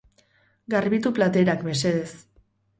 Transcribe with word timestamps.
Garbitu 0.75 1.13
platerak, 1.19 1.63
mesedez. 1.71 2.11